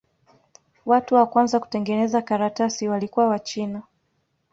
[0.85, 3.83] Watu wa kwanza kutengeneza karatasi walikuwa Wachina.